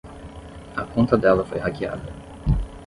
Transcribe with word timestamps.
A 0.75 0.83
conta 0.83 1.15
dela 1.15 1.45
foi 1.45 1.59
hackeada. 1.59 2.11